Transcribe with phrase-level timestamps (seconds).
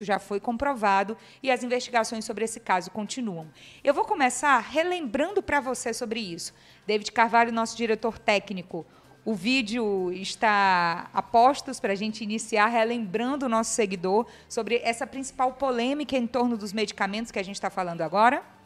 [0.00, 3.48] já foi comprovado e as investigações sobre esse caso continuam.
[3.82, 6.54] Eu vou começar relembrando para você sobre isso.
[6.86, 8.86] David Carvalho, nosso diretor técnico,
[9.24, 15.04] o vídeo está a postos para a gente iniciar relembrando o nosso seguidor sobre essa
[15.04, 18.57] principal polêmica em torno dos medicamentos que a gente está falando agora.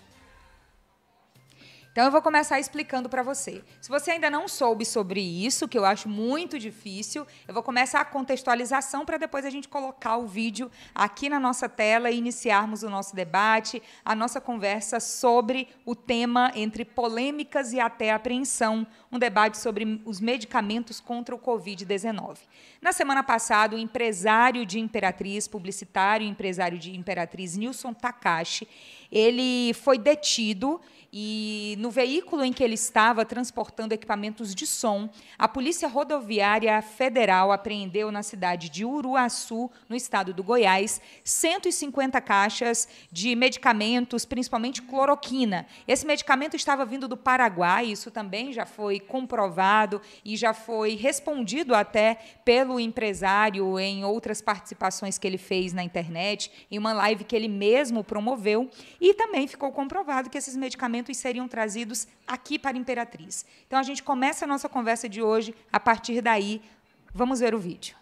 [1.92, 3.62] Então eu vou começar explicando para você.
[3.78, 8.00] Se você ainda não soube sobre isso, que eu acho muito difícil, eu vou começar
[8.00, 12.82] a contextualização para depois a gente colocar o vídeo aqui na nossa tela e iniciarmos
[12.82, 19.18] o nosso debate, a nossa conversa sobre o tema entre polêmicas e até apreensão, um
[19.18, 22.38] debate sobre os medicamentos contra o COVID-19.
[22.80, 28.66] Na semana passada, o empresário de Imperatriz, publicitário e empresário de Imperatriz, Nilson Takashi,
[29.12, 30.80] ele foi detido
[31.12, 37.52] e no veículo em que ele estava transportando equipamentos de som, a Polícia Rodoviária Federal
[37.52, 45.66] apreendeu na cidade de Uruaçu, no estado do Goiás, 150 caixas de medicamentos, principalmente cloroquina.
[45.86, 51.74] Esse medicamento estava vindo do Paraguai, isso também já foi comprovado e já foi respondido
[51.74, 57.36] até pelo empresário em outras participações que ele fez na internet, em uma live que
[57.36, 62.76] ele mesmo promoveu, e também ficou comprovado que esses medicamentos medicamentos seriam trazidos aqui para
[62.76, 63.44] a Imperatriz.
[63.66, 66.62] Então, a gente começa a nossa conversa de hoje, a partir daí,
[67.12, 67.96] vamos ver o vídeo.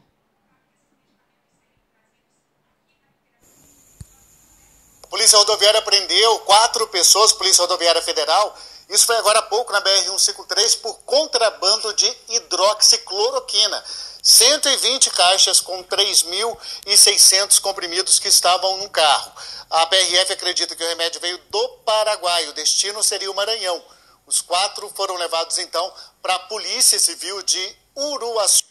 [5.03, 8.57] A Polícia Rodoviária prendeu quatro pessoas, Polícia Rodoviária Federal,
[8.91, 13.85] isso foi agora há pouco na BR-153 por contrabando de hidroxicloroquina.
[14.21, 19.33] 120 caixas com 3.600 comprimidos que estavam no carro.
[19.71, 23.81] A PRF acredita que o remédio veio do Paraguai, o destino seria o Maranhão.
[24.27, 28.71] Os quatro foram levados então para a Polícia Civil de Uruaçu.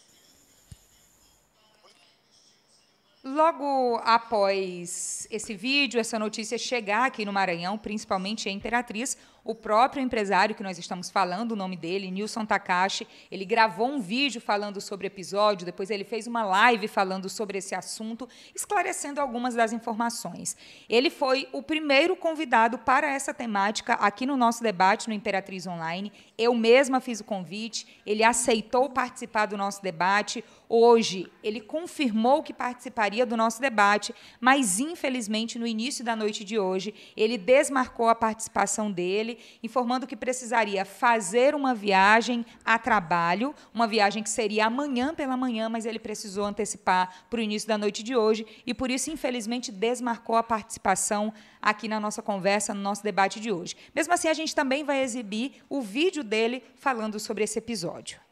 [3.23, 10.01] Logo após esse vídeo, essa notícia chegar aqui no Maranhão, principalmente em Imperatriz, o próprio
[10.01, 14.79] empresário que nós estamos falando, o nome dele, Nilson Takashi, ele gravou um vídeo falando
[14.81, 19.73] sobre o episódio, depois ele fez uma live falando sobre esse assunto, esclarecendo algumas das
[19.73, 20.55] informações.
[20.87, 26.11] Ele foi o primeiro convidado para essa temática aqui no nosso debate no Imperatriz Online.
[26.37, 30.43] Eu mesma fiz o convite, ele aceitou participar do nosso debate.
[30.71, 36.59] Hoje, ele confirmou que participaria do nosso debate, mas infelizmente no início da noite de
[36.59, 43.87] hoje, ele desmarcou a participação dele informando que precisaria fazer uma viagem a trabalho, uma
[43.87, 48.03] viagem que seria amanhã pela manhã, mas ele precisou antecipar para o início da noite
[48.03, 53.01] de hoje e, por isso, infelizmente, desmarcou a participação aqui na nossa conversa, no nosso
[53.01, 53.75] debate de hoje.
[53.95, 58.28] Mesmo assim, a gente também vai exibir o vídeo dele falando sobre esse episódio.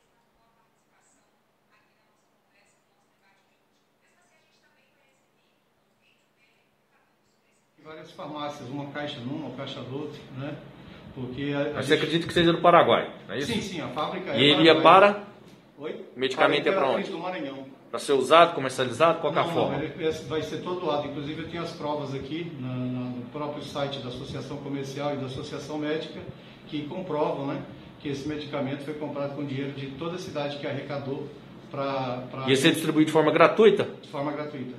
[7.87, 10.57] Várias farmácias, uma caixa numa, uma caixa do outro, né?
[11.15, 11.93] Porque a, a você gente...
[11.93, 13.53] acredita que seja do Paraguai, não é isso?
[13.53, 15.23] Sim, sim, a fábrica é E ele ia para?
[15.77, 16.05] Oi?
[16.13, 17.09] O medicamento é para onde?
[17.09, 17.65] do Maranhão.
[17.89, 19.77] Para ser usado, comercializado, qual é a forma?
[19.77, 21.07] Não, ele vai ser todo doado.
[21.07, 25.17] Inclusive eu tenho as provas aqui na, na, no próprio site da Associação Comercial e
[25.17, 26.19] da Associação Médica
[26.67, 27.61] que comprovam né,
[28.01, 31.25] que esse medicamento foi comprado com dinheiro de toda a cidade que arrecadou
[31.71, 32.23] para...
[32.29, 32.49] Pra...
[32.49, 33.87] Ia ser distribuído de forma gratuita?
[34.01, 34.75] De forma gratuita.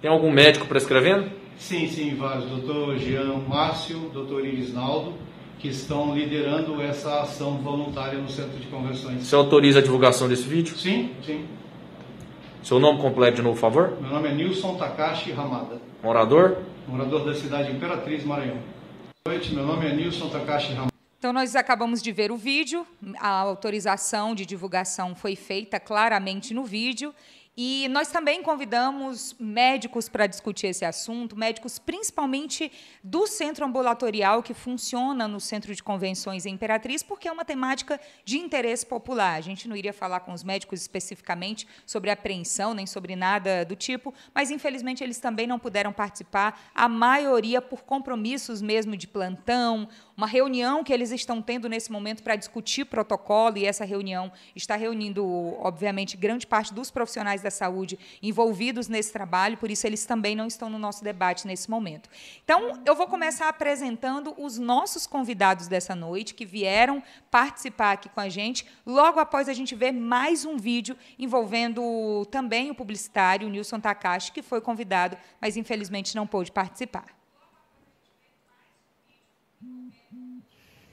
[0.00, 1.30] Tem algum médico prescrevendo?
[1.58, 2.46] Sim, sim, vários.
[2.46, 5.14] Doutor Jean Márcio, doutor Iris Naldo,
[5.58, 9.26] que estão liderando essa ação voluntária no Centro de Conversões.
[9.26, 10.76] Você autoriza a divulgação desse vídeo?
[10.76, 11.46] Sim, sim.
[12.62, 14.00] Seu nome completo de novo, por favor?
[14.00, 15.80] Meu nome é Nilson Takashi Ramada.
[16.02, 16.58] Morador?
[16.86, 18.58] Morador da cidade Imperatriz, Maranhão.
[19.24, 20.92] Boa noite, meu nome é Nilson Takashi Ramada.
[21.18, 22.86] Então, nós acabamos de ver o vídeo,
[23.18, 27.12] a autorização de divulgação foi feita claramente no vídeo,
[27.60, 32.70] e nós também convidamos médicos para discutir esse assunto, médicos principalmente
[33.02, 38.00] do centro ambulatorial que funciona no Centro de Convenções em Imperatriz, porque é uma temática
[38.24, 39.34] de interesse popular.
[39.34, 43.74] A gente não iria falar com os médicos especificamente sobre apreensão, nem sobre nada do
[43.74, 49.88] tipo, mas infelizmente eles também não puderam participar, a maioria por compromissos mesmo de plantão,
[50.16, 54.76] uma reunião que eles estão tendo nesse momento para discutir protocolo, e essa reunião está
[54.76, 55.26] reunindo,
[55.58, 60.46] obviamente, grande parte dos profissionais da saúde envolvidos nesse trabalho, por isso eles também não
[60.46, 62.08] estão no nosso debate nesse momento.
[62.44, 68.20] Então, eu vou começar apresentando os nossos convidados dessa noite, que vieram participar aqui com
[68.20, 73.80] a gente, logo após a gente ver mais um vídeo envolvendo também o publicitário Nilson
[73.80, 77.18] Takashi, que foi convidado, mas infelizmente não pôde participar.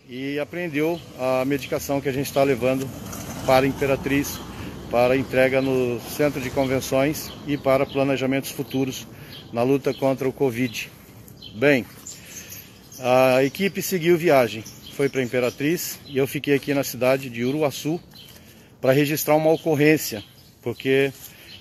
[0.07, 2.87] e apreendeu a medicação que a gente está levando
[3.45, 4.39] para a Imperatriz,
[4.89, 9.07] para entrega no centro de convenções e para planejamentos futuros
[9.51, 10.89] na luta contra o Covid.
[11.55, 11.85] Bem,
[12.99, 17.99] a equipe seguiu viagem, foi para Imperatriz e eu fiquei aqui na cidade de Uruaçu
[18.79, 20.23] para registrar uma ocorrência,
[20.61, 21.11] porque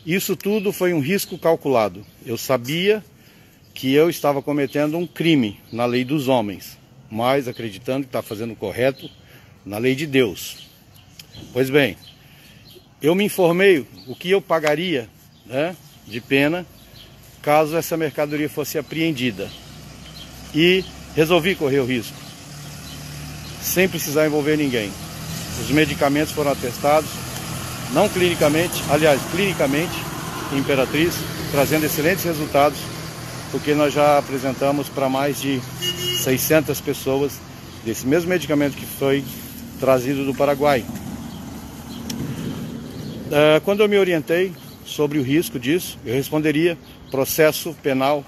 [0.07, 2.05] isso tudo foi um risco calculado.
[2.25, 3.05] Eu sabia
[3.73, 6.79] que eu estava cometendo um crime na lei dos homens,
[7.11, 9.11] mas acreditando que está fazendo o correto
[9.65, 10.69] na lei de Deus.
[11.53, 11.97] Pois bem,
[13.05, 15.11] eu me informei o que eu pagaria
[15.45, 16.65] né, de pena
[17.43, 19.51] caso essa mercadoria fosse apreendida
[20.55, 20.83] e
[21.15, 22.17] resolvi correr o risco,
[23.61, 24.91] sem precisar envolver ninguém.
[25.61, 27.11] Os medicamentos foram atestados,
[27.93, 29.93] não clinicamente, aliás, clinicamente,
[30.55, 31.13] em Imperatriz,
[31.51, 32.79] trazendo excelentes resultados,
[33.51, 35.61] porque nós já apresentamos para mais de
[36.23, 37.35] 600 pessoas
[37.85, 39.23] desse mesmo medicamento que foi
[39.79, 40.83] trazido do Paraguai.
[43.31, 44.53] É, quando eu me orientei
[44.85, 46.77] sobre o risco disso, eu responderia
[47.11, 48.25] processo penal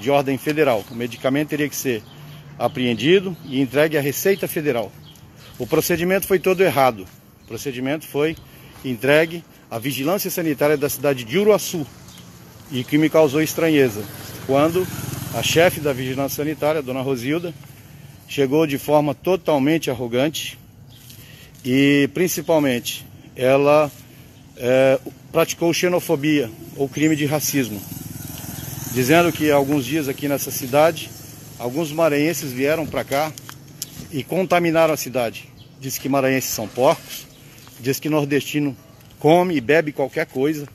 [0.00, 0.84] de ordem federal.
[0.90, 2.02] O medicamento teria que ser
[2.58, 4.92] apreendido e entregue à Receita Federal.
[5.58, 7.04] O procedimento foi todo errado.
[7.44, 8.36] O procedimento foi
[8.84, 11.86] entregue à Vigilância Sanitária da cidade de Uruaçu
[12.70, 14.04] e que me causou estranheza.
[14.46, 14.86] Quando
[15.34, 17.52] a chefe da Vigilância Sanitária, dona Rosilda,
[18.28, 20.58] chegou de forma totalmente arrogante
[21.64, 23.04] e principalmente
[23.34, 23.90] ela
[24.58, 24.98] é,
[25.32, 27.80] praticou xenofobia ou crime de racismo,
[28.92, 31.10] dizendo que alguns dias aqui nessa cidade
[31.58, 33.32] alguns maranhenses vieram para cá
[34.10, 35.48] e contaminaram a cidade.
[35.80, 37.26] Diz que maranhenses são porcos,
[37.80, 38.76] diz que nordestino
[39.18, 40.68] come e bebe qualquer coisa.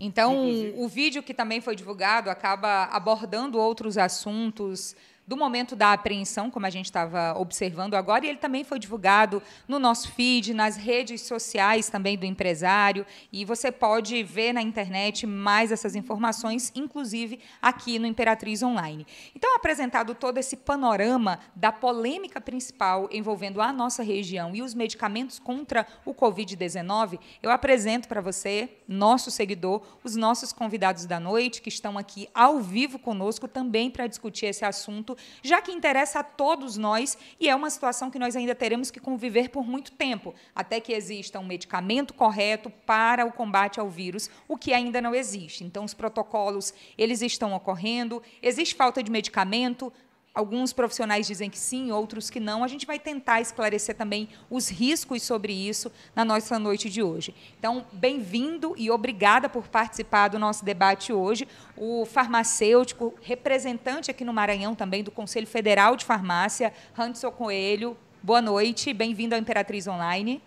[0.00, 4.94] Então, o vídeo que também foi divulgado acaba abordando outros assuntos
[5.28, 9.42] do momento da apreensão, como a gente estava observando agora, e ele também foi divulgado
[9.68, 15.26] no nosso feed, nas redes sociais também do empresário, e você pode ver na internet
[15.26, 19.06] mais essas informações, inclusive aqui no Imperatriz Online.
[19.36, 25.38] Então, apresentado todo esse panorama da polêmica principal envolvendo a nossa região e os medicamentos
[25.38, 31.68] contra o Covid-19, eu apresento para você, nosso seguidor, os nossos convidados da noite, que
[31.68, 36.76] estão aqui ao vivo conosco também para discutir esse assunto já que interessa a todos
[36.76, 40.80] nós e é uma situação que nós ainda teremos que conviver por muito tempo, até
[40.80, 45.64] que exista um medicamento correto para o combate ao vírus, o que ainda não existe.
[45.64, 49.92] Então, os protocolos, eles estão ocorrendo, existe falta de medicamento,
[50.38, 52.62] Alguns profissionais dizem que sim, outros que não.
[52.62, 57.34] A gente vai tentar esclarecer também os riscos sobre isso na nossa noite de hoje.
[57.58, 61.48] Então, bem-vindo e obrigada por participar do nosso debate hoje.
[61.76, 67.96] O farmacêutico, representante aqui no Maranhão também do Conselho Federal de Farmácia, Hanson Coelho.
[68.22, 70.40] Boa noite, bem-vindo ao Imperatriz Online.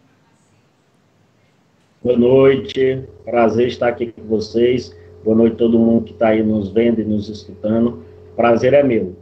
[2.02, 4.96] Boa noite, prazer estar aqui com vocês.
[5.22, 8.06] Boa noite a todo mundo que está aí nos vendo e nos escutando.
[8.38, 9.21] Prazer é meu.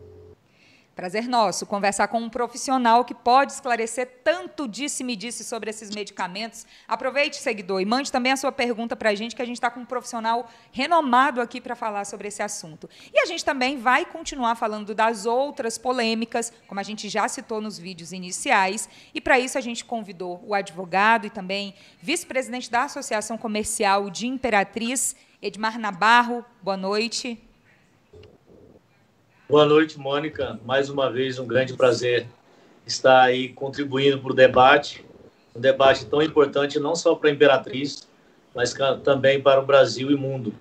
[0.99, 6.67] Prazer nosso conversar com um profissional que pode esclarecer tanto disse-me disse sobre esses medicamentos.
[6.85, 9.71] Aproveite, seguidor, e mande também a sua pergunta para a gente, que a gente está
[9.71, 12.89] com um profissional renomado aqui para falar sobre esse assunto.
[13.13, 17.61] E a gente também vai continuar falando das outras polêmicas, como a gente já citou
[17.61, 18.89] nos vídeos iniciais.
[19.13, 24.27] E para isso a gente convidou o advogado e também vice-presidente da Associação Comercial de
[24.27, 26.43] Imperatriz, Edmar Nabarro.
[26.61, 27.48] Boa noite.
[29.49, 30.59] Boa noite, Mônica.
[30.63, 32.27] Mais uma vez, um grande prazer
[32.85, 35.03] estar aí contribuindo para o debate,
[35.55, 38.07] um debate tão importante não só para a Imperatriz,
[38.53, 40.53] mas também para o Brasil e mundo.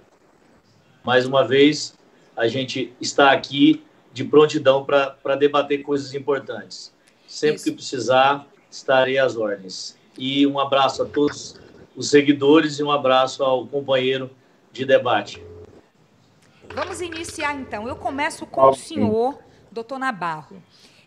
[1.04, 1.98] Mais uma vez,
[2.34, 6.90] a gente está aqui de prontidão para debater coisas importantes.
[7.26, 7.64] Sempre Isso.
[7.66, 9.98] que precisar, estarei às ordens.
[10.16, 11.60] E um abraço a todos
[11.94, 14.30] os seguidores e um abraço ao companheiro
[14.72, 15.46] de debate.
[16.74, 17.88] Vamos iniciar então.
[17.88, 19.38] Eu começo com o senhor,
[19.70, 20.62] doutor Nabarro.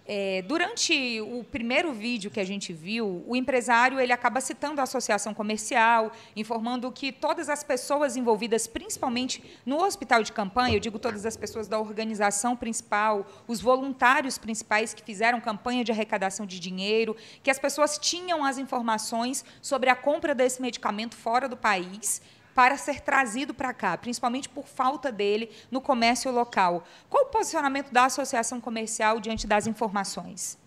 [0.05, 4.83] É, durante o primeiro vídeo que a gente viu, o empresário ele acaba citando a
[4.83, 10.97] associação comercial, informando que todas as pessoas envolvidas, principalmente no hospital de campanha, eu digo
[10.97, 16.59] todas as pessoas da organização principal, os voluntários principais que fizeram campanha de arrecadação de
[16.59, 22.21] dinheiro, que as pessoas tinham as informações sobre a compra desse medicamento fora do país
[22.53, 26.83] para ser trazido para cá, principalmente por falta dele no comércio local.
[27.09, 30.59] Qual o posicionamento da associação comercial diante das informações?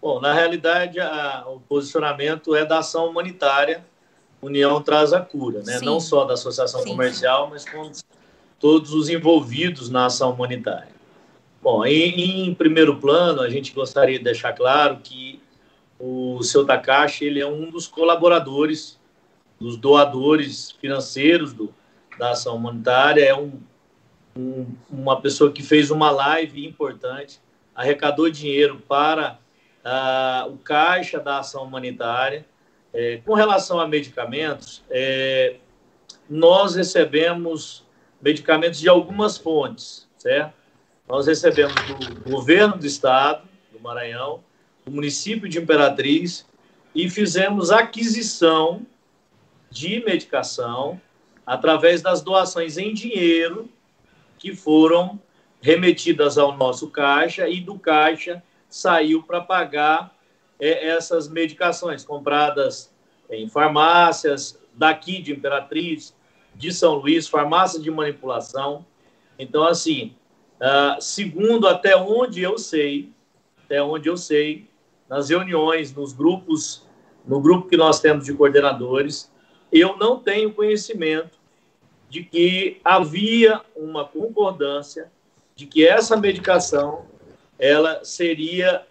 [0.00, 3.84] Bom, na realidade, a, o posicionamento é da ação humanitária,
[4.40, 5.80] União traz a cura, né?
[5.82, 6.90] não só da associação Sim.
[6.90, 7.90] comercial, mas com
[8.60, 10.96] todos os envolvidos na ação humanitária.
[11.60, 15.42] Bom, em, em primeiro plano, a gente gostaria de deixar claro que
[15.98, 18.97] o seu Takashi ele é um dos colaboradores
[19.60, 21.74] dos doadores financeiros do,
[22.18, 23.52] da ação humanitária, é um,
[24.36, 27.40] um, uma pessoa que fez uma live importante,
[27.74, 29.38] arrecadou dinheiro para
[29.84, 32.44] uh, o caixa da ação humanitária.
[32.92, 35.56] É, com relação a medicamentos, é,
[36.28, 37.84] nós recebemos
[38.20, 40.54] medicamentos de algumas fontes, certo?
[41.08, 44.42] Nós recebemos do governo do estado, do Maranhão,
[44.84, 46.46] do município de Imperatriz,
[46.94, 48.86] e fizemos aquisição
[49.70, 51.00] de medicação
[51.46, 53.68] através das doações em dinheiro
[54.38, 55.20] que foram
[55.60, 60.14] remetidas ao nosso caixa e do caixa saiu para pagar
[60.60, 62.92] é, essas medicações compradas
[63.30, 66.14] em farmácias daqui de Imperatriz,
[66.54, 68.84] de São Luís, farmácia de manipulação.
[69.38, 70.14] Então, assim,
[70.60, 73.12] uh, segundo até onde eu sei,
[73.64, 74.68] até onde eu sei,
[75.08, 76.86] nas reuniões, nos grupos,
[77.26, 79.30] no grupo que nós temos de coordenadores,
[79.72, 81.38] eu não tenho conhecimento
[82.08, 85.10] de que havia uma concordância
[85.54, 87.04] de que essa medicação
[87.58, 88.86] ela seria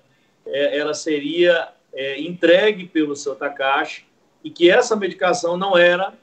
[0.46, 4.06] é, ela seria é, entregue pelo seu Takashi
[4.44, 6.14] e que essa medicação não era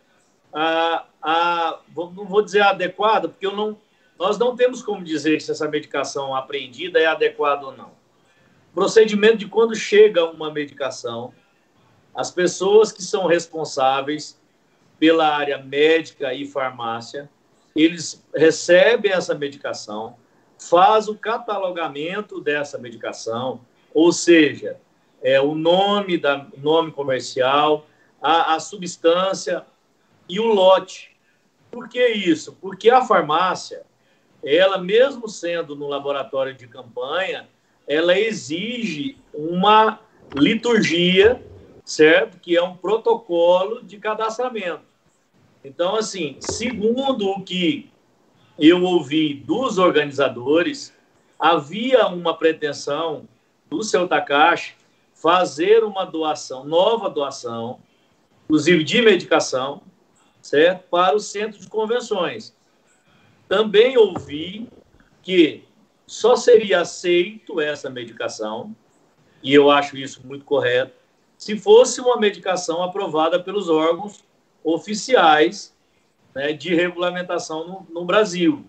[0.53, 3.77] a, a não vou dizer adequada porque eu não
[4.17, 7.91] nós não temos como dizer se essa medicação apreendida é adequada ou não.
[8.73, 11.35] Procedimento de quando chega uma medicação
[12.15, 14.39] as pessoas que são responsáveis
[14.99, 17.31] pela área médica e farmácia,
[17.75, 20.17] eles recebem essa medicação,
[20.59, 23.61] faz o catalogamento dessa medicação,
[23.93, 24.79] ou seja,
[25.23, 27.87] é o nome da nome comercial,
[28.21, 29.65] a, a substância
[30.29, 31.15] e o lote.
[31.71, 32.57] Por que isso?
[32.61, 33.83] Porque a farmácia,
[34.43, 37.49] ela mesmo sendo no laboratório de campanha,
[37.87, 40.01] ela exige uma
[40.35, 41.43] liturgia,
[41.85, 42.39] certo?
[42.39, 44.83] Que é um protocolo de cadastramento.
[45.63, 47.91] Então, assim, segundo o que
[48.59, 50.95] eu ouvi dos organizadores,
[51.39, 53.29] havia uma pretensão
[53.69, 54.75] do seu Takashi
[55.15, 57.81] fazer uma doação, nova doação,
[58.45, 59.83] inclusive de medicação,
[60.43, 60.85] certo?
[60.91, 62.55] Para o centro de convenções.
[63.49, 64.69] Também ouvi
[65.23, 65.65] que
[66.07, 68.77] só seria aceito essa medicação,
[69.43, 70.95] e eu acho isso muito correto,
[71.45, 74.25] se fosse uma medicação aprovada pelos órgãos
[74.63, 75.77] oficiais
[76.35, 78.65] né, de regulamentação no, no Brasil.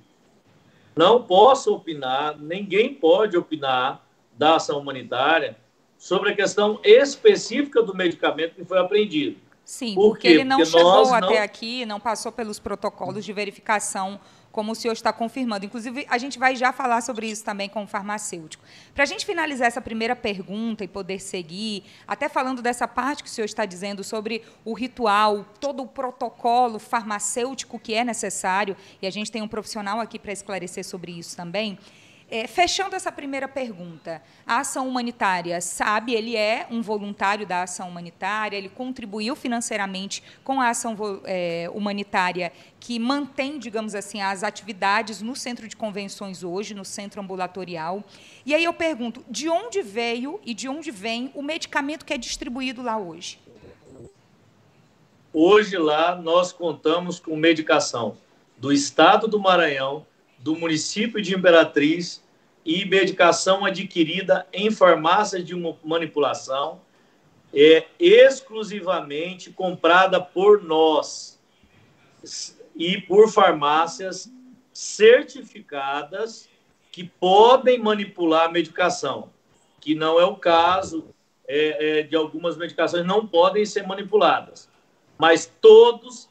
[0.94, 4.06] Não posso opinar, ninguém pode opinar
[4.38, 5.56] da ação humanitária
[5.98, 9.38] sobre a questão específica do medicamento que foi apreendido.
[9.64, 11.44] Sim, Por porque ele não porque chegou até não...
[11.44, 14.20] aqui, não passou pelos protocolos de verificação
[14.56, 15.66] como o senhor está confirmando.
[15.66, 18.64] Inclusive, a gente vai já falar sobre isso também com o farmacêutico.
[18.94, 23.28] Para a gente finalizar essa primeira pergunta e poder seguir, até falando dessa parte que
[23.28, 29.06] o senhor está dizendo sobre o ritual, todo o protocolo farmacêutico que é necessário, e
[29.06, 31.78] a gente tem um profissional aqui para esclarecer sobre isso também.
[32.28, 37.88] É, fechando essa primeira pergunta, a ação humanitária sabe, ele é um voluntário da ação
[37.88, 45.22] humanitária, ele contribuiu financeiramente com a ação é, humanitária que mantém, digamos assim, as atividades
[45.22, 48.04] no centro de convenções hoje, no centro ambulatorial.
[48.44, 52.18] E aí eu pergunto, de onde veio e de onde vem o medicamento que é
[52.18, 53.40] distribuído lá hoje?
[55.32, 58.18] Hoje lá nós contamos com medicação
[58.58, 60.06] do Estado do Maranhão,
[60.46, 62.24] do município de Imperatriz
[62.64, 66.82] e medicação adquirida em farmácias de manipulação,
[67.52, 71.42] é exclusivamente comprada por nós
[72.76, 74.32] e por farmácias
[74.72, 76.48] certificadas
[76.92, 79.32] que podem manipular a medicação,
[79.82, 81.08] que não é o caso
[81.48, 84.70] é, é, de algumas medicações não podem ser manipuladas,
[85.18, 86.30] mas todos,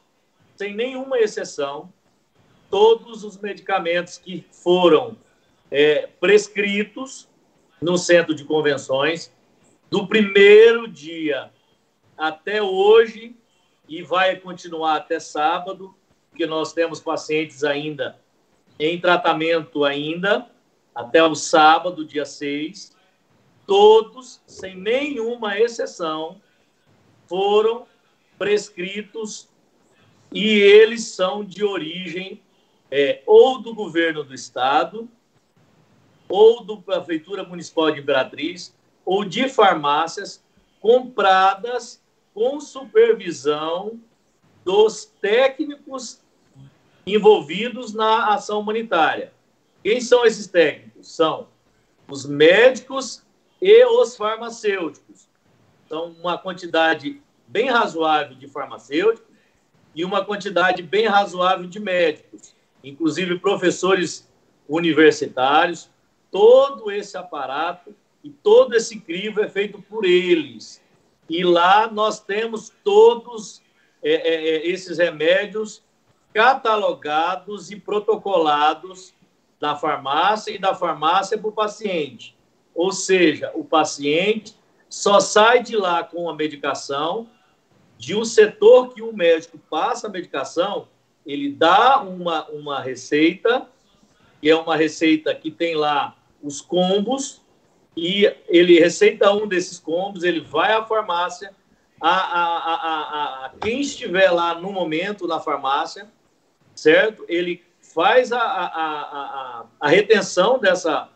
[0.55, 1.93] sem nenhuma exceção,
[2.75, 5.17] todos os medicamentos que foram
[5.71, 7.29] é, prescritos
[7.81, 9.33] no centro de convenções,
[9.89, 11.53] do primeiro dia
[12.19, 13.37] até hoje,
[13.89, 15.95] e vai continuar até sábado,
[16.29, 18.19] porque nós temos pacientes ainda
[18.77, 20.51] em tratamento ainda,
[20.93, 22.97] até o sábado, dia 6,
[23.65, 26.41] todos, sem nenhuma exceção,
[27.29, 27.87] foram
[28.37, 29.49] prescritos
[30.33, 32.43] e eles são de origem
[32.91, 35.09] é, ou do governo do estado,
[36.29, 38.75] ou do prefeitura municipal de Imperatriz,
[39.05, 40.43] ou de farmácias
[40.81, 44.01] compradas com supervisão
[44.65, 46.21] dos técnicos
[47.07, 49.33] envolvidos na ação humanitária.
[49.83, 51.15] Quem são esses técnicos?
[51.15, 51.49] São
[52.09, 53.23] os médicos
[53.61, 55.29] e os farmacêuticos.
[55.89, 59.29] São uma quantidade bem razoável de farmacêuticos
[59.95, 62.54] e uma quantidade bem razoável de médicos,
[62.85, 64.31] inclusive professores
[64.69, 65.91] universitários.
[66.31, 70.83] Todo esse aparato e todo esse crivo é feito por eles.
[71.29, 73.63] E lá nós temos todos
[74.03, 75.83] é, é, é esses remédios
[76.33, 79.15] catalogados e protocolados
[79.61, 82.37] da farmácia e da farmácia para o paciente.
[82.75, 84.57] Ou seja, o paciente
[84.89, 87.29] só sai de lá com a medicação
[87.97, 90.89] de um setor que o médico passa a medicação,
[91.25, 93.67] ele dá uma, uma receita,
[94.41, 97.43] que é uma receita que tem lá os combos,
[97.97, 101.55] e ele receita um desses combos, ele vai à farmácia,
[102.01, 106.11] a, a, a, a, quem estiver lá no momento na farmácia,
[106.75, 107.25] certo?
[107.29, 111.09] Ele faz a, a, a, a retenção dessa,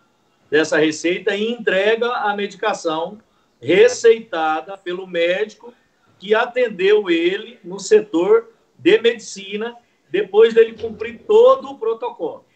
[0.50, 3.18] dessa receita e entrega a medicação
[3.60, 5.74] receitada pelo médico
[6.18, 9.76] que atendeu ele no setor de medicina,
[10.10, 12.47] depois dele cumprir todo o protocolo.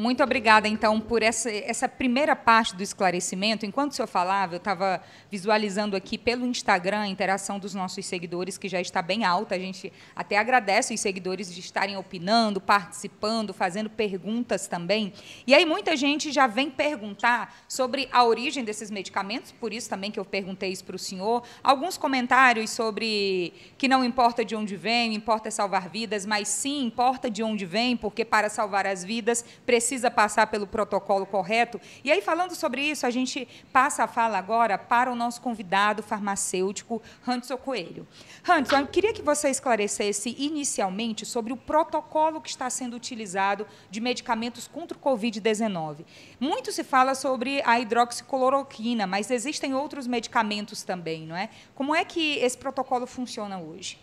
[0.00, 3.66] Muito obrigada, então, por essa, essa primeira parte do esclarecimento.
[3.66, 8.56] Enquanto o senhor falava, eu estava visualizando aqui pelo Instagram a interação dos nossos seguidores,
[8.56, 9.54] que já está bem alta.
[9.54, 15.12] A gente até agradece os seguidores de estarem opinando, participando, fazendo perguntas também.
[15.46, 20.10] E aí, muita gente já vem perguntar sobre a origem desses medicamentos, por isso também
[20.10, 21.42] que eu perguntei isso para o senhor.
[21.62, 27.28] Alguns comentários sobre que não importa de onde vem, importa salvar vidas, mas sim importa
[27.30, 31.80] de onde vem, porque para salvar as vidas precisa precisa passar pelo protocolo correto.
[32.04, 36.00] E aí, falando sobre isso, a gente passa a fala agora para o nosso convidado
[36.00, 38.06] farmacêutico, Hanson Coelho.
[38.48, 44.00] Hanson, eu queria que você esclarecesse inicialmente sobre o protocolo que está sendo utilizado de
[44.00, 46.04] medicamentos contra o Covid-19.
[46.38, 51.48] Muito se fala sobre a hidroxicloroquina, mas existem outros medicamentos também, não é?
[51.74, 53.98] Como é que esse protocolo funciona hoje?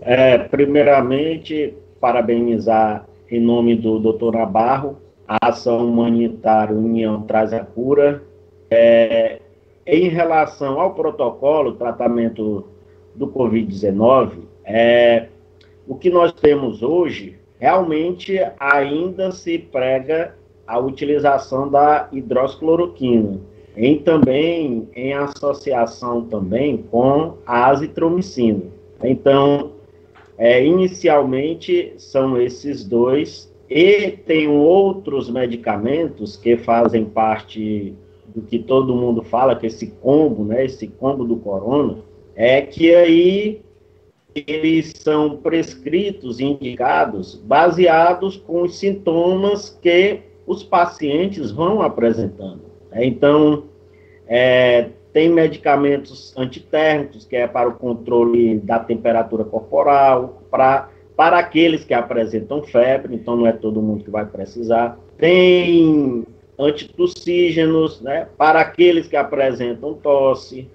[0.00, 4.36] É, primeiramente, parabenizar em nome do Dr.
[4.36, 8.22] Nabarro a ação humanitária União Traz a Cura.
[8.70, 9.40] É,
[9.86, 12.66] em relação ao protocolo tratamento
[13.14, 14.32] do Covid-19,
[14.64, 15.28] é,
[15.86, 20.34] o que nós temos hoje realmente ainda se prega
[20.66, 23.40] a utilização da hidroxicloroquina,
[23.74, 28.64] em também em associação também com a azitromicina.
[29.02, 29.72] Então,
[30.38, 37.94] é, inicialmente são esses dois, e tem outros medicamentos que fazem parte
[38.34, 41.98] do que todo mundo fala, que esse combo, né, esse combo do corona,
[42.34, 43.60] é que aí
[44.34, 52.62] eles são prescritos indicados baseados com os sintomas que os pacientes vão apresentando.
[52.94, 53.64] Então,
[54.26, 61.82] é, tem medicamentos antitérmicos, que é para o controle da temperatura corporal, para, para aqueles
[61.82, 64.96] que apresentam febre, então não é todo mundo que vai precisar.
[65.16, 66.24] Tem
[66.56, 70.70] antitussígenos, né, para aqueles que apresentam tosse.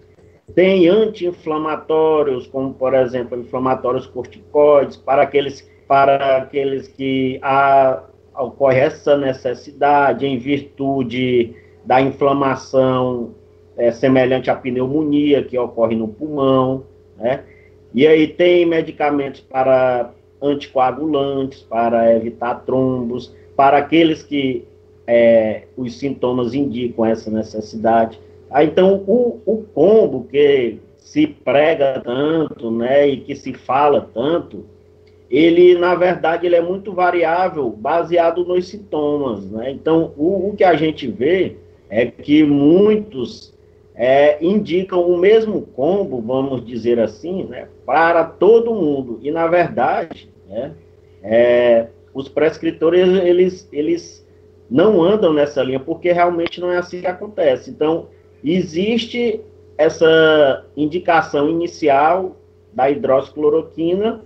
[0.54, 8.04] Tem anti-inflamatórios, como, por exemplo, inflamatórios corticoides, para aqueles, para aqueles que há,
[8.38, 13.36] ocorre essa necessidade em virtude da inflamação
[13.78, 16.84] é, semelhante à pneumonia que ocorre no pulmão,
[17.18, 17.44] né?
[17.94, 24.66] E aí tem medicamentos para anticoagulantes, para evitar trombos, para aqueles que
[25.08, 28.20] é, os sintomas indicam essa necessidade.
[28.50, 34.66] Ah, então, o, o combo que se prega tanto, né, e que se fala tanto,
[35.30, 39.72] ele, na verdade, ele é muito variável, baseado nos sintomas, né?
[39.72, 41.56] Então, o, o que a gente vê
[41.90, 43.53] é que muitos
[43.96, 49.20] é, indicam o mesmo combo, vamos dizer assim, né, para todo mundo.
[49.22, 50.74] E, na verdade, né,
[51.22, 54.28] é, os prescritores, eles, eles
[54.70, 57.70] não andam nessa linha, porque realmente não é assim que acontece.
[57.70, 58.08] Então,
[58.44, 59.42] existe
[59.78, 62.36] essa indicação inicial
[62.74, 64.22] da hidroxicloroquina,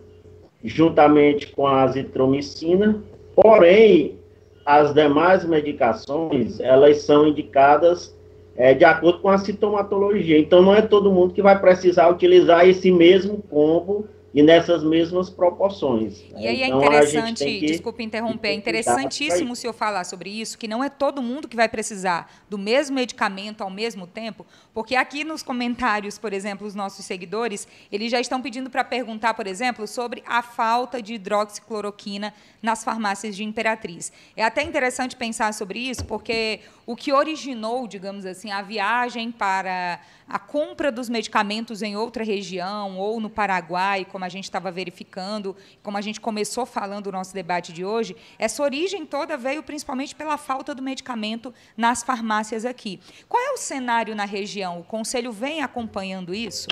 [0.63, 3.01] juntamente com a azitromicina,
[3.35, 4.17] porém,
[4.65, 8.16] as demais medicações, elas são indicadas
[8.57, 10.37] é, de acordo com a sintomatologia.
[10.37, 14.07] Então, não é todo mundo que vai precisar utilizar esse mesmo combo
[14.37, 16.23] e nessas mesmas proporções.
[16.37, 20.29] E aí é então, é interessante, que, desculpe interromper, é interessantíssimo o senhor falar sobre
[20.29, 24.45] isso, que não é todo mundo que vai precisar do mesmo medicamento ao mesmo tempo,
[24.75, 29.33] porque aqui nos comentários, por exemplo, os nossos seguidores, eles já estão pedindo para perguntar,
[29.33, 34.11] por exemplo, sobre a falta de hidroxicloroquina nas farmácias de Imperatriz.
[34.35, 39.99] É até interessante pensar sobre isso, porque o que originou, digamos assim, a viagem para
[40.27, 45.55] a compra dos medicamentos em outra região ou no Paraguai, como a gente estava verificando,
[45.81, 50.13] como a gente começou falando o nosso debate de hoje, essa origem toda veio principalmente
[50.15, 52.99] pela falta do medicamento nas farmácias aqui.
[53.29, 54.79] Qual é o cenário na região?
[54.79, 56.67] O Conselho vem acompanhando isso?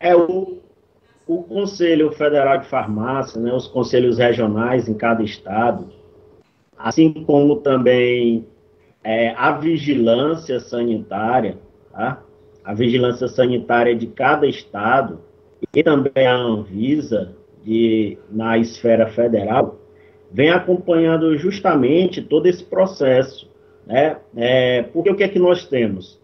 [0.00, 0.58] É o,
[1.26, 5.92] o Conselho Federal de Farmácia, né, os conselhos regionais em cada estado,
[6.76, 8.46] assim como também
[9.04, 11.58] é, a vigilância sanitária,
[11.90, 12.22] tá?
[12.64, 15.20] a vigilância sanitária de cada estado
[15.74, 17.34] e também a Anvisa
[17.64, 19.78] de, na esfera federal,
[20.30, 23.50] vem acompanhando justamente todo esse processo.
[23.86, 24.16] Né?
[24.36, 26.20] É, porque o que é que nós temos?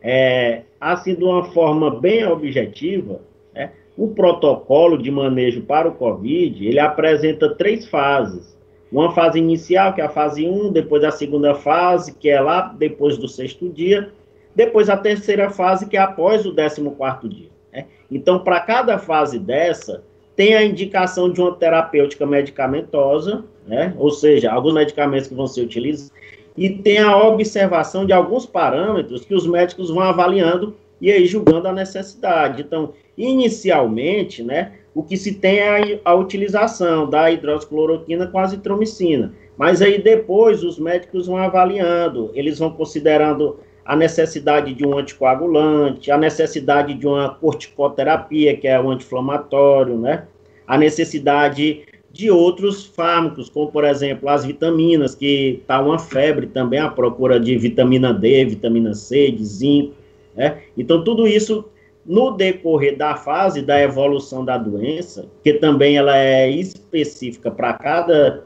[0.00, 3.20] É, assim, de uma forma bem objetiva,
[3.54, 3.72] né?
[3.96, 8.57] o protocolo de manejo para o COVID, ele apresenta três fases.
[8.90, 12.74] Uma fase inicial, que é a fase 1, depois a segunda fase, que é lá
[12.78, 14.10] depois do sexto dia,
[14.54, 17.48] depois a terceira fase, que é após o décimo quarto dia.
[17.72, 17.86] Né?
[18.10, 20.02] Então, para cada fase dessa,
[20.34, 23.94] tem a indicação de uma terapêutica medicamentosa, né?
[23.98, 26.12] ou seja, alguns medicamentos que vão ser utilizados,
[26.56, 31.68] e tem a observação de alguns parâmetros que os médicos vão avaliando e aí julgando
[31.68, 32.62] a necessidade.
[32.62, 39.32] Então, inicialmente, né, o que se tem é a, a utilização da hidroxicloroquina com azitromicina.
[39.56, 46.10] Mas aí depois os médicos vão avaliando, eles vão considerando a necessidade de um anticoagulante,
[46.10, 50.24] a necessidade de uma corticoterapia, que é o anti-inflamatório, né?
[50.66, 56.80] A necessidade de outros fármacos, como por exemplo as vitaminas, que está uma febre também,
[56.80, 59.94] a procura de vitamina D, vitamina C, de zinco,
[60.34, 60.58] né?
[60.76, 61.66] Então tudo isso
[62.08, 68.44] no decorrer da fase da evolução da doença, que também ela é específica para cada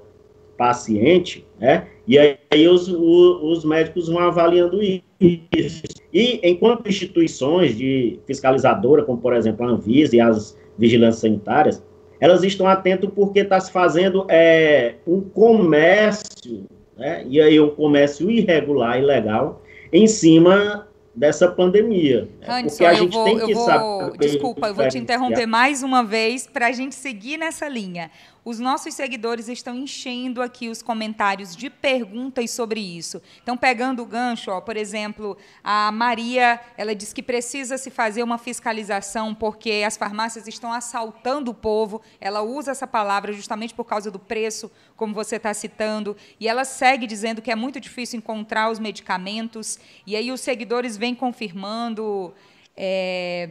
[0.59, 1.87] paciente, né?
[2.07, 5.83] E aí os, os médicos vão avaliando isso.
[6.13, 11.85] E enquanto instituições de fiscalizadora, como por exemplo a Anvisa e as vigilâncias sanitárias,
[12.21, 17.25] elas estão atentas porque está se fazendo é, um comércio, né?
[17.29, 22.29] E aí um comércio irregular, ilegal, em cima dessa pandemia.
[22.41, 22.63] Né?
[22.63, 24.19] Porque a gente vou, tem que vou, saber.
[24.19, 28.11] Desculpa, eu vou te interromper mais uma vez para a gente seguir nessa linha.
[28.45, 33.23] Os nossos seguidores estão enchendo aqui os comentários de perguntas sobre isso.
[33.41, 38.21] Então, pegando o gancho, ó, por exemplo, a Maria, ela diz que precisa se fazer
[38.23, 42.03] uma fiscalização porque as farmácias estão assaltando o povo.
[42.21, 46.17] Ela usa essa palavra justamente por causa do preço, como você está citando.
[46.41, 49.79] E ela segue dizendo que é muito difícil encontrar os medicamentos.
[50.05, 52.35] E aí os seguidores vêm confirmando.
[52.77, 53.51] É,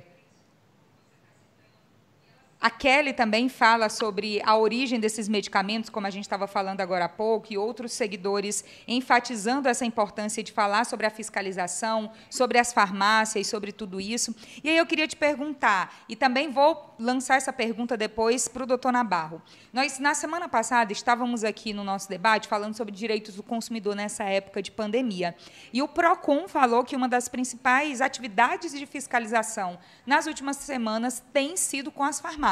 [2.61, 7.05] a Kelly também fala sobre a origem desses medicamentos, como a gente estava falando agora
[7.05, 12.71] há pouco, e outros seguidores enfatizando essa importância de falar sobre a fiscalização, sobre as
[12.71, 14.35] farmácias, sobre tudo isso.
[14.63, 18.67] E aí eu queria te perguntar, e também vou lançar essa pergunta depois para o
[18.67, 19.41] doutor Nabarro.
[19.73, 24.23] Nós, na semana passada, estávamos aqui no nosso debate falando sobre direitos do consumidor nessa
[24.25, 25.35] época de pandemia.
[25.73, 31.57] E o PROCON falou que uma das principais atividades de fiscalização nas últimas semanas tem
[31.57, 32.50] sido com as farmácias,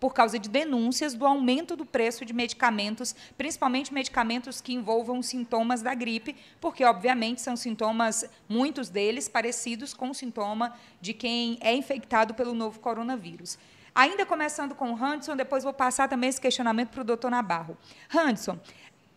[0.00, 5.82] por causa de denúncias do aumento do preço de medicamentos, principalmente medicamentos que envolvam sintomas
[5.82, 11.74] da gripe, porque, obviamente, são sintomas, muitos deles, parecidos com o sintoma de quem é
[11.74, 13.58] infectado pelo novo coronavírus.
[13.94, 17.76] Ainda começando com o Hanson, depois vou passar também esse questionamento para o doutor Nabarro.
[18.14, 18.56] Hanson,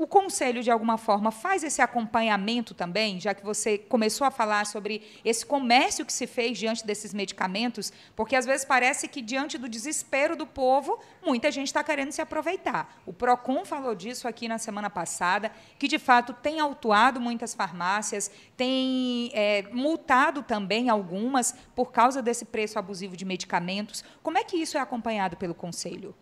[0.02, 4.66] o conselho, de alguma forma, faz esse acompanhamento também, já que você começou a falar
[4.66, 9.60] sobre esse comércio que se fez diante desses medicamentos, porque às vezes parece que, diante
[9.60, 13.00] do desespero do povo, muita gente está querendo se aproveitar.
[13.06, 18.32] O PROCON falou disso aqui na semana passada, que de fato tem autuado muitas farmácias,
[18.58, 24.04] tem é, multado também algumas por causa desse preço abusivo de medicamentos.
[24.24, 26.16] Como é que isso é acompanhado pelo conselho?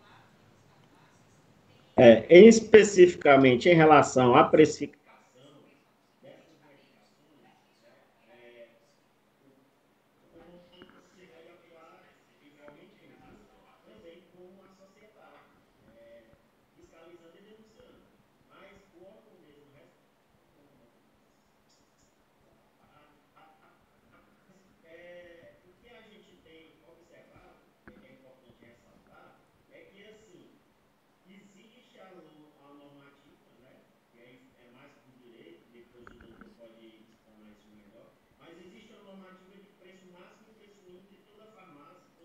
[2.02, 4.99] É, especificamente em relação à precificação,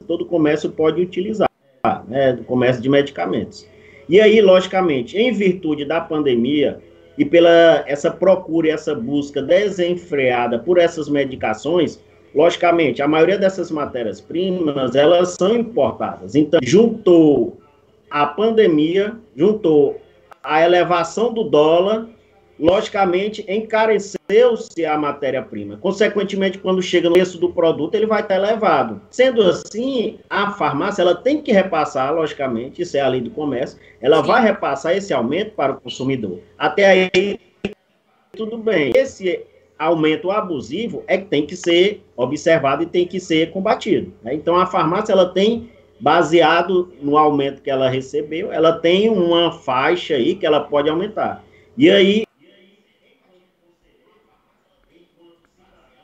[0.05, 1.49] todo comércio pode utilizar,
[2.07, 3.67] né, do comércio de medicamentos.
[4.07, 6.79] E aí, logicamente, em virtude da pandemia,
[7.17, 11.99] e pela essa procura e essa busca desenfreada por essas medicações,
[12.33, 16.35] logicamente, a maioria dessas matérias-primas, elas são importadas.
[16.35, 17.57] Então, juntou
[18.09, 19.99] a pandemia, juntou
[20.43, 22.07] a elevação do dólar
[22.59, 25.77] logicamente, encareceu-se a matéria-prima.
[25.77, 29.01] Consequentemente, quando chega no preço do produto, ele vai estar elevado.
[29.09, 33.79] Sendo assim, a farmácia ela tem que repassar, logicamente, isso é a lei do comércio,
[34.01, 36.39] ela vai repassar esse aumento para o consumidor.
[36.57, 37.39] Até aí,
[38.35, 38.91] tudo bem.
[38.95, 39.45] Esse
[39.77, 44.13] aumento abusivo é que tem que ser observado e tem que ser combatido.
[44.23, 44.33] Né?
[44.33, 50.15] Então, a farmácia ela tem baseado no aumento que ela recebeu, ela tem uma faixa
[50.15, 51.43] aí que ela pode aumentar.
[51.77, 52.24] E aí,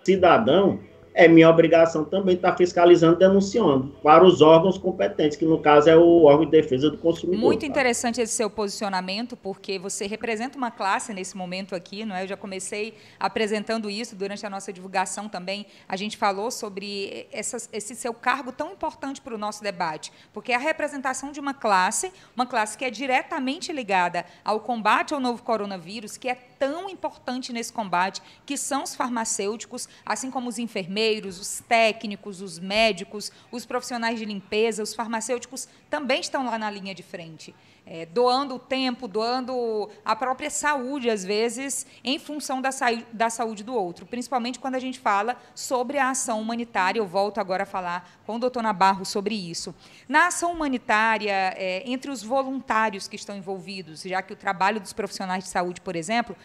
[0.03, 0.79] cidadão,
[1.13, 5.95] é minha obrigação também estar fiscalizando, denunciando para os órgãos competentes, que no caso é
[5.95, 7.41] o órgão de defesa do consumidor.
[7.41, 7.67] Muito tá?
[7.67, 12.23] interessante esse seu posicionamento, porque você representa uma classe nesse momento aqui, não é?
[12.23, 15.65] Eu já comecei apresentando isso durante a nossa divulgação também.
[15.87, 20.51] A gente falou sobre essa, esse seu cargo tão importante para o nosso debate, porque
[20.51, 25.19] é a representação de uma classe, uma classe que é diretamente ligada ao combate ao
[25.19, 30.59] novo coronavírus, que é tão importante nesse combate, que são os farmacêuticos, assim como os
[30.59, 31.00] enfermeiros,
[31.39, 36.93] os técnicos, os médicos, os profissionais de limpeza, os farmacêuticos também estão lá na linha
[36.93, 37.53] de frente
[37.85, 42.69] é, doando o tempo, doando a própria saúde, às vezes, em função da,
[43.11, 46.99] da saúde do outro, principalmente quando a gente fala sobre a ação humanitária.
[46.99, 49.73] Eu volto agora a falar com o doutor Nabarro sobre isso.
[50.07, 54.93] Na ação humanitária, é, entre os voluntários que estão envolvidos, já que o trabalho dos
[54.93, 56.35] profissionais de saúde, por exemplo,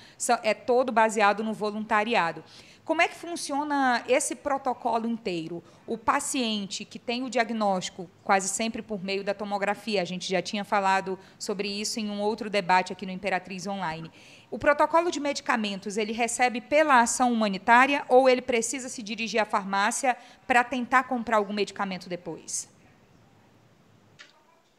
[0.42, 2.42] é todo baseado no voluntariado.
[2.86, 5.60] Como é que funciona esse protocolo inteiro?
[5.88, 10.40] O paciente que tem o diagnóstico, quase sempre por meio da tomografia, a gente já
[10.40, 14.08] tinha falado sobre isso em um outro debate aqui no Imperatriz Online.
[14.52, 19.44] O protocolo de medicamentos, ele recebe pela ação humanitária ou ele precisa se dirigir à
[19.44, 22.68] farmácia para tentar comprar algum medicamento depois?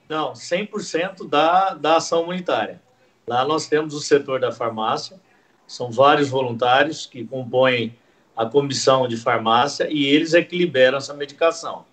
[0.07, 2.81] Não, 100% da, da ação humanitária.
[3.27, 5.19] Lá nós temos o setor da farmácia,
[5.67, 7.95] são vários voluntários que compõem
[8.35, 11.85] a comissão de farmácia e eles é que liberam essa medicação.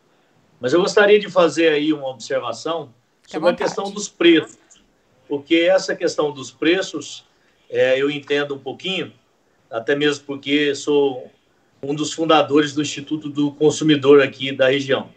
[0.61, 2.95] Mas eu gostaria de fazer aí uma observação
[3.27, 4.59] sobre a questão dos preços,
[5.29, 7.27] porque essa questão dos preços
[7.69, 9.13] é, eu entendo um pouquinho,
[9.71, 11.31] até mesmo porque sou
[11.83, 15.11] um dos fundadores do Instituto do Consumidor aqui da região.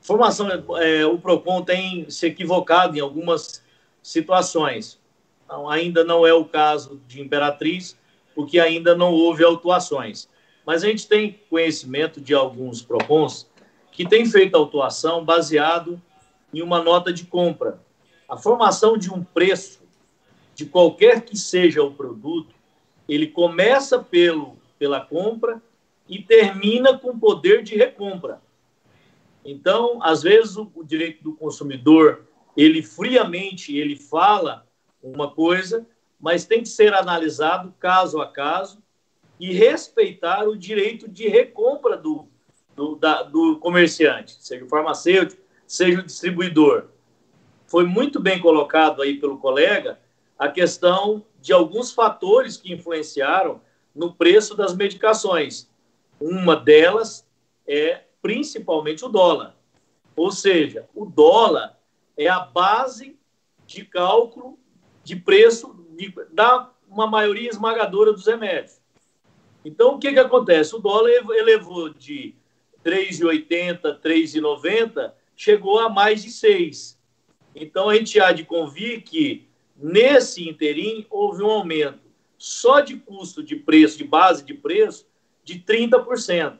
[0.00, 3.62] Formação, é, o Procon tem se equivocado em algumas
[4.02, 4.98] situações.
[5.46, 7.96] Então, ainda não é o caso de Imperatriz,
[8.34, 10.28] porque ainda não houve autuações.
[10.66, 13.48] Mas a gente tem conhecimento de alguns PROCONs
[13.92, 16.02] que têm feito autuação baseado
[16.52, 17.80] em uma nota de compra.
[18.28, 19.80] A formação de um preço,
[20.52, 22.52] de qualquer que seja o produto,
[23.08, 25.62] ele começa pelo, pela compra
[26.08, 28.42] e termina com poder de recompra.
[29.44, 32.24] Então, às vezes, o, o direito do consumidor,
[32.56, 34.65] ele friamente, ele fala
[35.12, 35.86] uma coisa,
[36.18, 38.82] mas tem que ser analisado caso a caso
[39.38, 42.26] e respeitar o direito de recompra do,
[42.74, 46.88] do, da, do comerciante, seja o farmacêutico, seja o distribuidor.
[47.66, 50.00] Foi muito bem colocado aí pelo colega
[50.38, 53.60] a questão de alguns fatores que influenciaram
[53.94, 55.68] no preço das medicações.
[56.20, 57.26] Uma delas
[57.66, 59.54] é principalmente o dólar.
[60.14, 61.78] Ou seja, o dólar
[62.16, 63.18] é a base
[63.66, 64.58] de cálculo
[65.06, 68.80] de preço de, da uma maioria esmagadora dos remédios.
[69.64, 70.74] Então, o que, que acontece?
[70.74, 72.34] O dólar elevou de
[72.84, 77.00] 3,80, 3,90, chegou a mais de 6.
[77.54, 82.00] Então, a gente há de convir que, nesse interim, houve um aumento
[82.36, 85.06] só de custo de preço, de base de preço,
[85.44, 86.58] de 30%.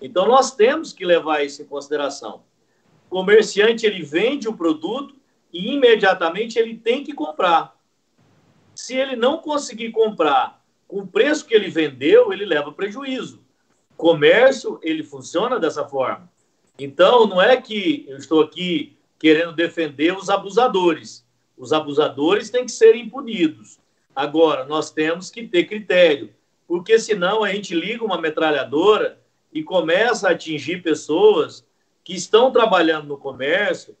[0.00, 2.42] Então, nós temos que levar isso em consideração.
[3.06, 5.14] O comerciante, ele vende o produto
[5.52, 7.81] e, imediatamente, ele tem que comprar.
[8.82, 13.40] Se ele não conseguir comprar com o preço que ele vendeu, ele leva prejuízo.
[13.96, 16.28] Comércio, ele funciona dessa forma.
[16.76, 21.24] Então, não é que eu estou aqui querendo defender os abusadores.
[21.56, 23.78] Os abusadores têm que ser impunidos.
[24.16, 26.34] Agora, nós temos que ter critério,
[26.66, 29.20] porque senão a gente liga uma metralhadora
[29.52, 31.64] e começa a atingir pessoas
[32.02, 33.96] que estão trabalhando no comércio,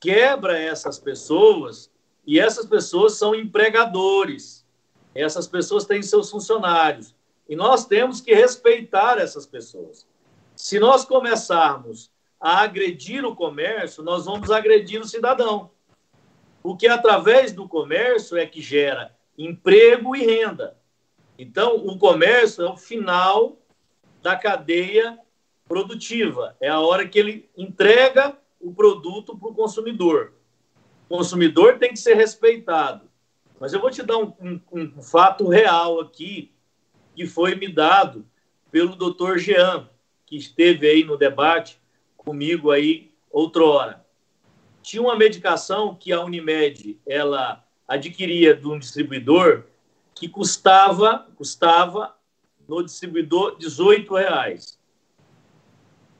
[0.00, 1.93] quebra essas pessoas
[2.26, 4.64] e essas pessoas são empregadores.
[5.14, 7.14] Essas pessoas têm seus funcionários.
[7.48, 10.06] E nós temos que respeitar essas pessoas.
[10.56, 12.10] Se nós começarmos
[12.40, 15.70] a agredir o comércio, nós vamos agredir o cidadão.
[16.62, 20.76] Porque através do comércio é que gera emprego e renda.
[21.38, 23.58] Então, o comércio é o final
[24.22, 25.18] da cadeia
[25.66, 30.32] produtiva, é a hora que ele entrega o produto para o consumidor.
[31.08, 33.08] Consumidor tem que ser respeitado.
[33.60, 36.52] Mas eu vou te dar um, um, um fato real aqui,
[37.14, 38.26] que foi me dado
[38.70, 39.88] pelo doutor Jean,
[40.26, 41.80] que esteve aí no debate
[42.16, 44.04] comigo aí outrora.
[44.82, 49.64] Tinha uma medicação que a Unimed ela adquiria de um distribuidor
[50.14, 52.14] que custava custava
[52.66, 54.78] no distribuidor 18 reais.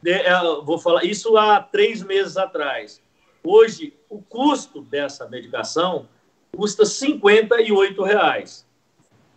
[0.07, 0.31] É,
[0.63, 3.03] vou falar isso há três meses atrás.
[3.47, 6.09] Hoje o custo dessa medicação
[6.57, 8.67] custa 58 reais.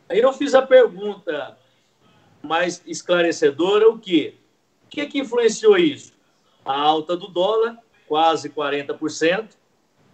[0.08, 1.58] Aí eu fiz a pergunta
[2.42, 4.36] mais esclarecedora, o quê?
[4.86, 6.14] O que, é que influenciou isso?
[6.64, 9.50] A alta do dólar, quase 40%,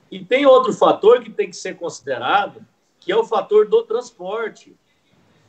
[0.10, 2.66] e tem outro fator que tem que ser considerado,
[3.00, 4.76] que é o fator do transporte.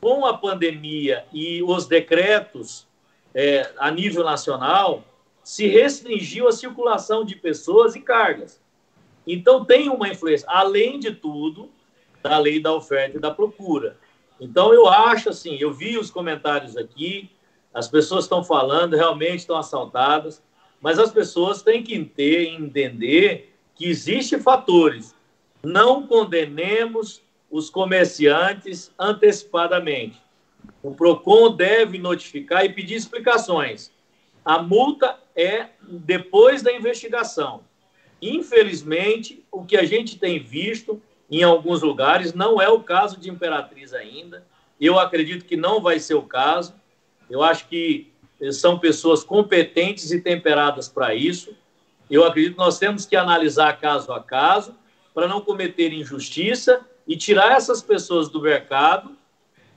[0.03, 2.87] Com a pandemia e os decretos
[3.35, 5.03] é, a nível nacional,
[5.45, 8.61] se restringiu a circulação de pessoas e cargas.
[9.27, 11.71] Então, tem uma influência, além de tudo,
[12.23, 13.99] da lei da oferta e da procura.
[14.41, 17.31] Então, eu acho assim, eu vi os comentários aqui,
[17.73, 20.43] as pessoas estão falando, realmente estão assaltadas,
[20.81, 25.15] mas as pessoas têm que ter, entender que existem fatores.
[25.63, 30.21] Não condenemos os comerciantes antecipadamente.
[30.83, 33.94] O PROCON deve notificar e pedir explicações.
[34.45, 37.63] A multa é depois da investigação.
[38.21, 43.31] Infelizmente, o que a gente tem visto em alguns lugares não é o caso de
[43.31, 44.47] Imperatriz ainda.
[44.81, 46.75] Eu acredito que não vai ser o caso.
[47.29, 48.13] Eu acho que
[48.53, 51.57] são pessoas competentes e temperadas para isso.
[52.11, 54.75] Eu acredito que nós temos que analisar caso a caso
[55.15, 59.17] para não cometer injustiça e tirar essas pessoas do mercado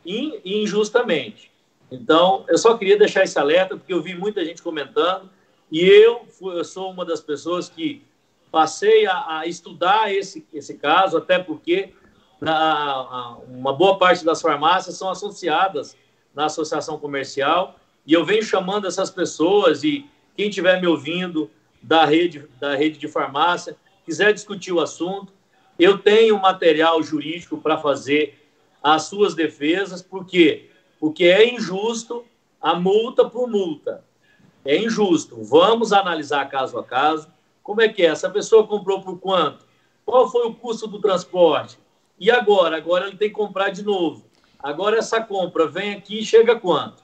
[0.05, 1.51] injustamente.
[1.91, 5.29] Então, eu só queria deixar esse alerta, porque eu vi muita gente comentando,
[5.71, 8.03] e eu, eu sou uma das pessoas que
[8.51, 11.93] passei a, a estudar esse, esse caso, até porque
[12.39, 15.97] na, uma boa parte das farmácias são associadas
[16.33, 21.49] na associação comercial, e eu venho chamando essas pessoas, e quem estiver me ouvindo,
[21.81, 25.33] da rede, da rede de farmácia, quiser discutir o assunto,
[25.79, 28.37] eu tenho material jurídico para fazer
[28.81, 30.69] as suas defesas, por quê?
[30.99, 32.25] Porque é injusto
[32.61, 34.03] a multa por multa.
[34.65, 35.43] É injusto.
[35.43, 37.27] Vamos analisar caso a caso.
[37.63, 38.07] Como é que é?
[38.07, 39.65] Essa pessoa comprou por quanto?
[40.05, 41.77] Qual foi o custo do transporte?
[42.19, 42.77] E agora?
[42.77, 44.25] Agora ele tem que comprar de novo.
[44.59, 47.03] Agora essa compra vem aqui e chega quanto?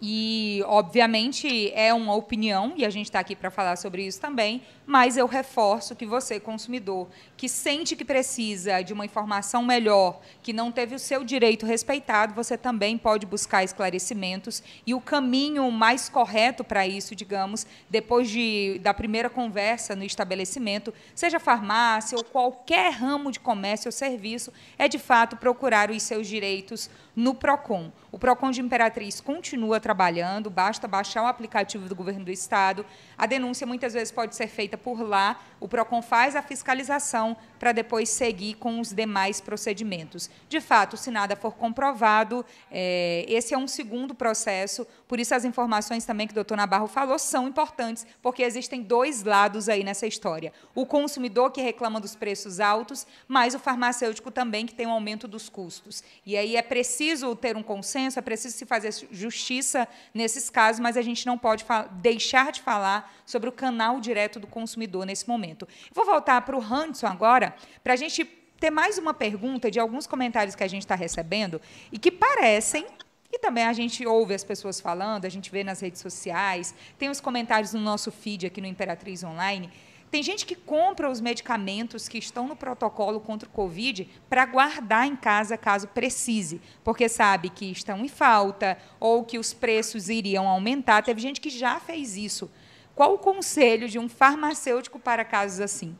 [0.00, 4.62] E, obviamente, é uma opinião, e a gente está aqui para falar sobre isso também,
[4.86, 10.52] mas eu reforço que você, consumidor, que sente que precisa de uma informação melhor, que
[10.52, 14.62] não teve o seu direito respeitado, você também pode buscar esclarecimentos.
[14.86, 20.94] E o caminho mais correto para isso, digamos, depois de, da primeira conversa no estabelecimento,
[21.14, 26.28] seja farmácia ou qualquer ramo de comércio ou serviço, é de fato procurar os seus
[26.28, 27.90] direitos no PROCON.
[28.12, 32.86] O PROCON de Imperatriz continua trabalhando, basta baixar o aplicativo do governo do estado.
[33.18, 37.72] A denúncia muitas vezes pode ser feita por lá, o PROCON faz a fiscalização para
[37.72, 40.30] depois seguir com os demais procedimentos.
[40.48, 45.44] De fato, se nada for comprovado, é, esse é um segundo processo, por isso as
[45.44, 50.06] informações também que o doutor Nabarro falou são importantes, porque existem dois lados aí nessa
[50.06, 50.52] história.
[50.72, 55.26] O consumidor que reclama dos preços altos, mas o farmacêutico também que tem um aumento
[55.26, 56.04] dos custos.
[56.24, 57.07] E aí é preciso
[57.40, 61.64] ter um consenso, é preciso se fazer justiça nesses casos, mas a gente não pode
[61.92, 65.66] deixar de falar sobre o canal direto do consumidor nesse momento.
[65.92, 68.24] Vou voltar para o Hanson agora, para a gente
[68.58, 71.60] ter mais uma pergunta de alguns comentários que a gente está recebendo
[71.92, 72.86] e que parecem
[73.30, 77.10] e também a gente ouve as pessoas falando, a gente vê nas redes sociais, tem
[77.10, 79.70] os comentários no nosso feed aqui no Imperatriz Online.
[80.10, 85.06] Tem gente que compra os medicamentos que estão no protocolo contra o Covid para guardar
[85.06, 90.48] em casa caso precise, porque sabe que estão em falta ou que os preços iriam
[90.48, 91.02] aumentar.
[91.02, 92.50] Teve gente que já fez isso.
[92.94, 95.94] Qual o conselho de um farmacêutico para casos assim?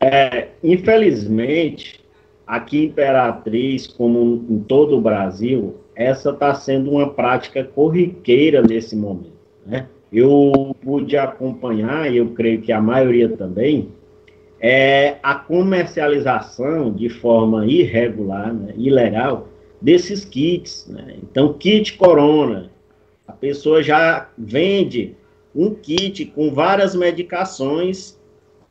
[0.00, 2.04] É, infelizmente,
[2.46, 8.96] aqui em Imperatriz, como em todo o Brasil, essa está sendo uma prática corriqueira nesse
[8.96, 9.36] momento.
[9.66, 9.86] Né?
[10.12, 13.88] Eu pude acompanhar, e eu creio que a maioria também,
[14.60, 19.48] é a comercialização de forma irregular, né, ilegal,
[19.80, 20.86] desses kits.
[20.88, 21.16] Né?
[21.22, 22.70] Então, kit corona,
[23.26, 25.14] a pessoa já vende
[25.54, 28.18] um kit com várias medicações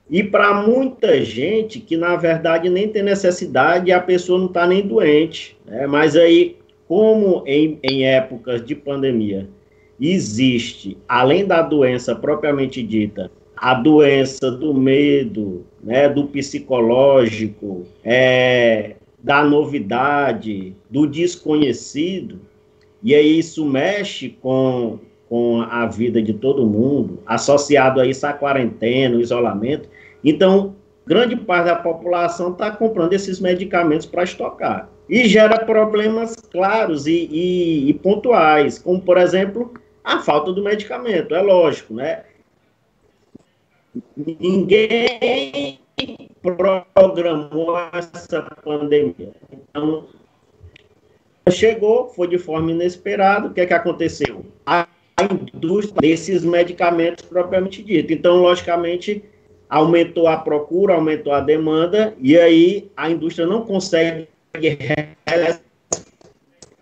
[0.10, 4.88] E para muita gente que, na verdade, nem tem necessidade a pessoa não está nem
[4.88, 5.58] doente.
[5.66, 5.86] Né?
[5.86, 6.56] Mas aí,
[6.88, 9.50] como em, em épocas de pandemia
[10.00, 19.44] existe, além da doença propriamente dita, a doença do medo, né, do psicológico, é, da
[19.44, 22.40] novidade, do desconhecido,
[23.04, 28.34] e aí isso mexe com, com a vida de todo mundo, associado a isso a
[28.34, 29.90] quarentena, o isolamento.
[30.24, 30.76] Então,
[31.06, 34.90] grande parte da população está comprando esses medicamentos para estocar.
[35.10, 39.74] E gera problemas claros e, e, e pontuais, como, por exemplo,
[40.08, 42.24] a falta do medicamento, é lógico, né?
[44.16, 45.80] Ninguém
[46.42, 49.34] programou essa pandemia.
[49.52, 50.08] Então,
[51.50, 53.48] chegou, foi de forma inesperada.
[53.48, 54.46] O que é que aconteceu?
[54.66, 54.88] A
[55.54, 58.14] indústria desses medicamentos propriamente dito.
[58.14, 59.26] Então, logicamente,
[59.70, 64.30] aumentou a procura, aumentou a demanda, e aí a indústria não consegue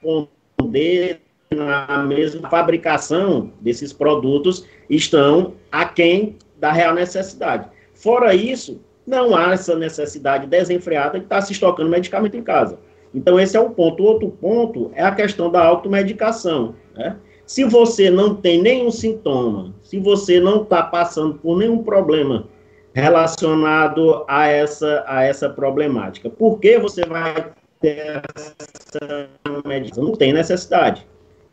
[0.03, 7.68] responder na mesma fabricação desses produtos, estão aquém da real necessidade.
[7.93, 12.80] Fora isso, não há essa necessidade desenfreada de estar se estocando medicamento em casa.
[13.14, 14.04] Então, esse é um ponto.
[14.04, 16.76] Outro ponto é a questão da automedicação.
[16.96, 17.16] Né?
[17.46, 22.48] Se você não tem nenhum sintoma, se você não está passando por nenhum problema
[22.93, 29.30] relacionado a essa, a essa problemática, por que você vai ter essa
[29.66, 30.04] medicação?
[30.06, 31.08] Não tem necessidade.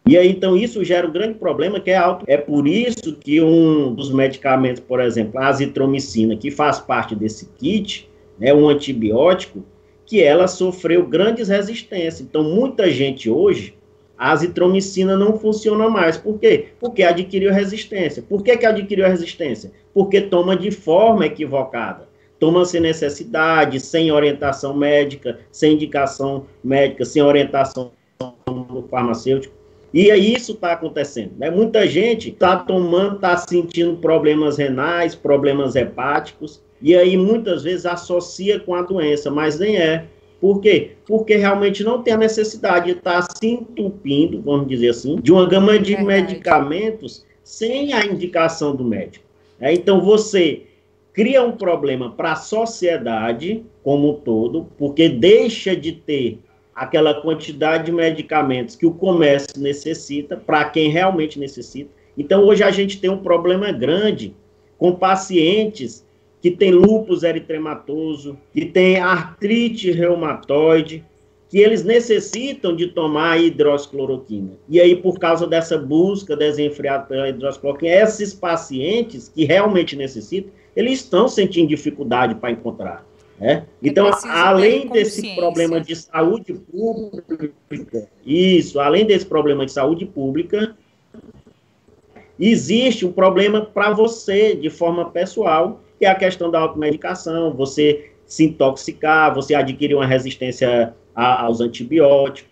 [0.04, 2.24] E aí, então, isso gera um grande problema que é alto.
[2.26, 7.48] É por isso que um dos medicamentos, por exemplo, a azitromicina, que faz parte desse
[7.58, 9.64] kit, é um antibiótico,
[10.04, 12.20] que ela sofreu grandes resistências.
[12.20, 13.74] Então, muita gente hoje,
[14.18, 16.16] a azitromicina não funciona mais.
[16.16, 16.66] Por quê?
[16.80, 18.22] Porque adquiriu resistência.
[18.22, 19.70] Por que, que adquiriu resistência?
[19.94, 22.08] Porque toma de forma equivocada.
[22.40, 27.92] Toma sem necessidade, sem orientação médica, sem indicação médica, sem orientação
[28.46, 29.61] do farmacêutico.
[29.92, 31.32] E aí isso está acontecendo.
[31.38, 31.50] Né?
[31.50, 38.58] Muita gente está tomando, está sentindo problemas renais, problemas hepáticos, e aí muitas vezes associa
[38.58, 40.06] com a doença, mas nem é.
[40.40, 40.92] Por quê?
[41.06, 45.30] Porque realmente não tem a necessidade de estar tá se entupindo, vamos dizer assim, de
[45.30, 46.22] uma gama de Verdade.
[46.22, 49.24] medicamentos sem a indicação do médico.
[49.60, 50.62] É, então você
[51.12, 56.40] cria um problema para a sociedade como um todo, porque deixa de ter
[56.74, 61.90] aquela quantidade de medicamentos que o comércio necessita, para quem realmente necessita.
[62.16, 64.34] Então, hoje a gente tem um problema grande
[64.78, 66.04] com pacientes
[66.40, 71.04] que têm lúpus eritematoso, que têm artrite reumatoide,
[71.48, 74.52] que eles necessitam de tomar hidroxicloroquina.
[74.68, 81.00] E aí, por causa dessa busca desenfreada pela hidroxicloroquina, esses pacientes que realmente necessitam, eles
[81.00, 83.06] estão sentindo dificuldade para encontrar.
[83.40, 83.62] É?
[83.82, 90.76] Então, além desse problema de saúde pública, isso, além desse problema de saúde pública,
[92.38, 98.12] existe um problema para você, de forma pessoal, que é a questão da automedicação, você
[98.24, 102.50] se intoxicar, você adquirir uma resistência a, aos antibióticos,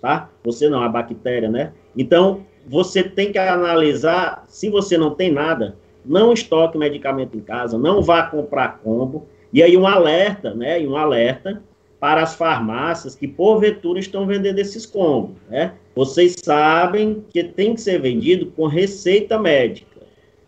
[0.00, 0.30] tá?
[0.44, 1.72] Você não, a bactéria, né?
[1.96, 7.78] Então, você tem que analisar, se você não tem nada, não estoque medicamento em casa,
[7.78, 10.82] não vá comprar combo, e aí um alerta, né?
[10.82, 11.62] E um alerta
[12.00, 15.74] para as farmácias que porventura estão vendendo esses combos, né?
[15.94, 20.02] Vocês sabem que tem que ser vendido com receita médica.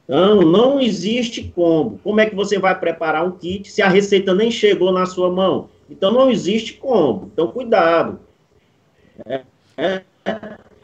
[0.04, 2.00] Então, não existe combo.
[2.02, 5.30] Como é que você vai preparar um kit se a receita nem chegou na sua
[5.30, 5.68] mão?
[5.88, 7.30] Então, não existe combo.
[7.32, 8.18] Então, cuidado.
[9.24, 9.42] É,
[9.76, 10.02] é,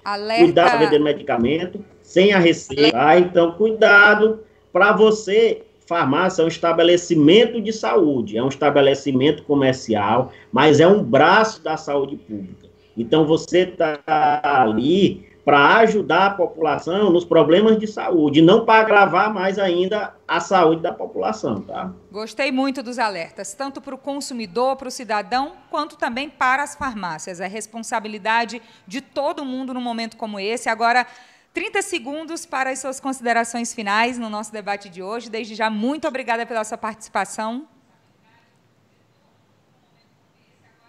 [0.04, 0.44] Alerta.
[0.44, 2.92] Cuidado para vender medicamento sem a receita.
[2.94, 5.62] Ah, então, cuidado para você
[5.92, 11.76] farmácia é um estabelecimento de saúde, é um estabelecimento comercial, mas é um braço da
[11.76, 12.66] saúde pública.
[12.96, 14.00] Então você está
[14.42, 20.40] ali para ajudar a população nos problemas de saúde, não para agravar mais ainda a
[20.40, 21.92] saúde da população, tá?
[22.10, 26.74] Gostei muito dos alertas, tanto para o consumidor, para o cidadão, quanto também para as
[26.74, 27.38] farmácias.
[27.38, 30.70] É responsabilidade de todo mundo num momento como esse.
[30.70, 31.06] Agora,
[31.54, 35.28] 30 segundos para as suas considerações finais no nosso debate de hoje.
[35.28, 37.66] Desde já, muito obrigada pela sua participação.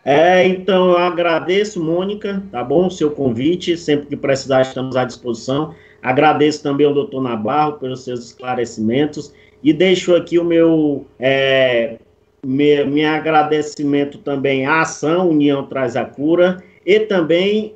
[0.05, 2.87] É, então eu agradeço, Mônica, tá bom?
[2.87, 5.73] O seu convite, sempre que precisar estamos à disposição.
[6.01, 9.33] Agradeço também ao doutor Nabarro pelos seus esclarecimentos
[9.63, 11.97] e deixo aqui o meu, é,
[12.45, 17.73] meu, meu agradecimento também à ação União Traz a Cura e também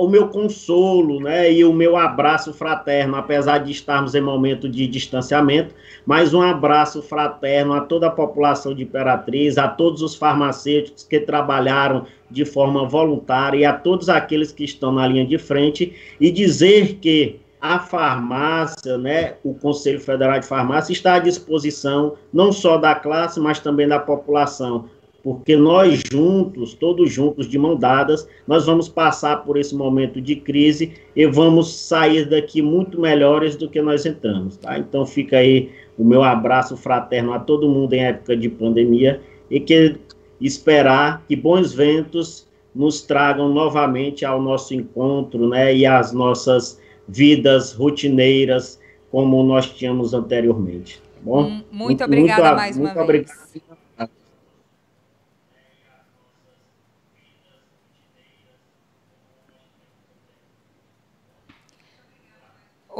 [0.00, 4.86] o meu consolo, né, e o meu abraço fraterno, apesar de estarmos em momento de
[4.86, 5.74] distanciamento,
[6.06, 11.20] mas um abraço fraterno a toda a população de Imperatriz, a todos os farmacêuticos que
[11.20, 15.94] trabalharam de forma voluntária e a todos aqueles que estão na linha de frente.
[16.18, 22.52] E dizer que a farmácia, né, o Conselho Federal de Farmácia está à disposição não
[22.52, 24.88] só da classe, mas também da população
[25.22, 30.36] porque nós juntos, todos juntos, de mão dadas, nós vamos passar por esse momento de
[30.36, 34.78] crise e vamos sair daqui muito melhores do que nós entramos, tá?
[34.78, 39.60] Então fica aí o meu abraço fraterno a todo mundo em época de pandemia e
[39.60, 39.96] que
[40.40, 47.72] esperar que bons ventos nos tragam novamente ao nosso encontro, né, e às nossas vidas
[47.72, 51.42] rotineiras como nós tínhamos anteriormente, tá bom?
[51.50, 53.30] Muito, muito obrigada muito, mais muito uma vez.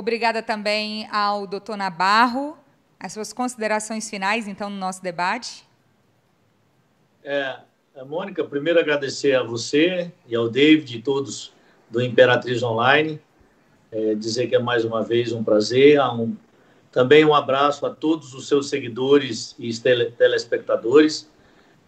[0.01, 2.57] Obrigada também ao doutor Nabarro.
[2.99, 5.69] As suas considerações finais, então, no nosso debate.
[7.23, 7.59] É,
[8.07, 11.53] Mônica, primeiro agradecer a você e ao David e todos
[11.91, 13.21] do Imperatriz Online.
[13.93, 16.01] É, dizer que é mais uma vez um prazer.
[16.01, 16.35] Um,
[16.91, 21.29] também um abraço a todos os seus seguidores e tele, telespectadores.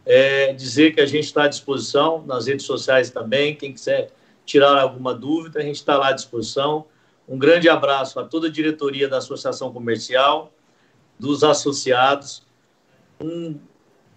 [0.04, 3.56] É, dizer que a gente está à disposição nas redes sociais também.
[3.56, 4.10] Quem quiser
[4.44, 6.91] tirar alguma dúvida, a gente está lá à disposição.
[7.28, 10.52] Um grande abraço a toda a diretoria da Associação Comercial,
[11.18, 12.44] dos associados.
[13.20, 13.58] Um,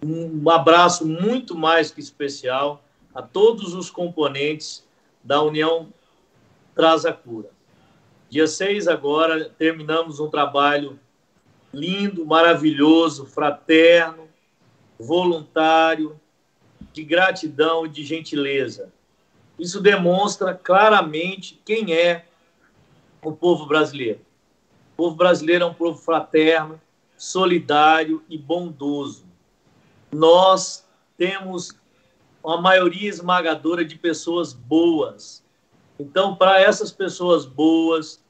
[0.04, 2.84] um abraço muito mais que especial
[3.14, 4.84] a todos os componentes
[5.22, 5.92] da União
[6.74, 7.50] Traz a Cura.
[8.28, 10.98] Dia 6 agora terminamos um trabalho
[11.72, 14.28] lindo, maravilhoso, fraterno,
[14.98, 16.20] voluntário,
[16.92, 18.92] de gratidão e de gentileza.
[19.58, 22.26] Isso demonstra claramente quem é
[23.26, 24.20] o povo brasileiro.
[24.92, 26.80] O povo brasileiro é um povo fraterno,
[27.18, 29.26] solidário e bondoso.
[30.12, 30.86] Nós
[31.18, 31.72] temos
[32.40, 35.44] uma maioria esmagadora de pessoas boas.
[35.98, 38.22] Então, para essas pessoas boas,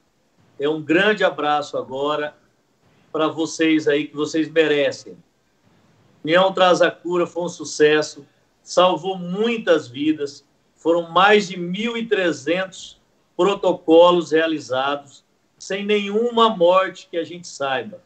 [0.59, 2.35] é um grande abraço agora
[3.11, 5.15] para vocês aí que vocês merecem.
[6.23, 8.25] União Traz a Cura foi um sucesso,
[8.63, 10.43] salvou muitas vidas,
[10.75, 12.96] foram mais de 1.300
[13.37, 15.23] protocolos realizados
[15.59, 18.01] sem nenhuma morte que a gente saiba.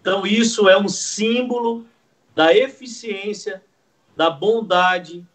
[0.00, 1.84] Então, isso é um símbolo
[2.34, 3.62] da eficiência,
[4.16, 5.26] da bondade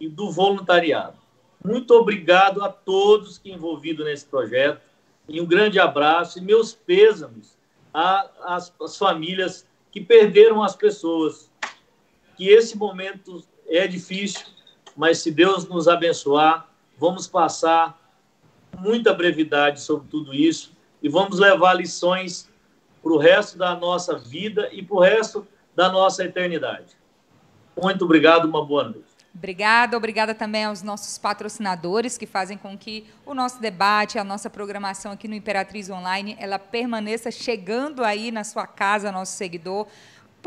[0.00, 1.18] e do voluntariado.
[1.62, 4.80] Muito obrigado a todos que envolvidos nesse projeto
[5.28, 7.58] e um grande abraço e meus pêsames
[7.92, 11.50] às, às famílias que perderam as pessoas.
[12.36, 14.46] Que esse momento é difícil,
[14.96, 18.05] mas se Deus nos abençoar, vamos passar
[18.80, 20.72] muita brevidade sobre tudo isso
[21.02, 22.48] e vamos levar lições
[23.02, 26.96] para o resto da nossa vida e para o resto da nossa eternidade.
[27.80, 29.16] Muito obrigado, uma boa noite.
[29.34, 34.48] Obrigada, obrigada também aos nossos patrocinadores que fazem com que o nosso debate, a nossa
[34.48, 39.86] programação aqui no Imperatriz Online, ela permaneça chegando aí na sua casa, nosso seguidor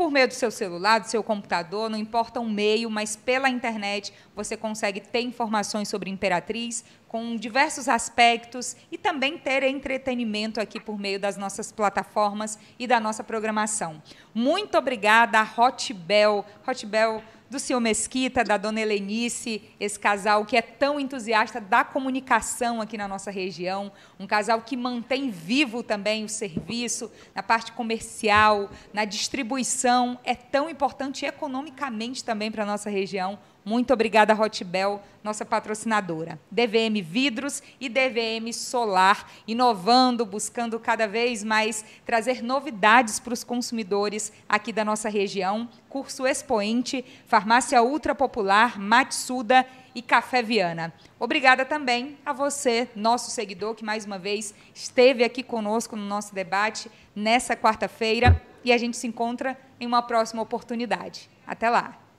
[0.00, 4.14] por meio do seu celular, do seu computador, não importa o meio, mas pela internet
[4.34, 10.96] você consegue ter informações sobre Imperatriz com diversos aspectos e também ter entretenimento aqui por
[10.96, 14.00] meio das nossas plataformas e da nossa programação.
[14.32, 16.44] Muito obrigada a Hotbel.
[16.64, 22.80] Hotbel do senhor Mesquita, da dona Helenice, esse casal que é tão entusiasta da comunicação
[22.80, 23.90] aqui na nossa região,
[24.20, 30.70] um casal que mantém vivo também o serviço na parte comercial, na distribuição, é tão
[30.70, 33.36] importante economicamente também para a nossa região.
[33.64, 36.40] Muito obrigada, Hotbel, nossa patrocinadora.
[36.50, 44.32] DVM Vidros e DVM Solar, inovando, buscando cada vez mais trazer novidades para os consumidores
[44.48, 45.68] aqui da nossa região.
[45.88, 50.92] Curso Expoente, Farmácia Ultra Popular, Matsuda e Café Viana.
[51.18, 56.34] Obrigada também a você, nosso seguidor, que mais uma vez esteve aqui conosco no nosso
[56.34, 61.28] debate nessa quarta-feira e a gente se encontra em uma próxima oportunidade.
[61.46, 62.09] Até lá!